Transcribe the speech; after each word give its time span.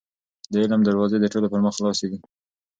د 0.51 0.53
علم 0.63 0.81
دروازې 0.83 1.17
د 1.19 1.25
ټولو 1.33 1.47
پر 1.51 1.59
مخ 1.65 1.73
خلاصې 1.77 2.07
دي. 2.11 2.19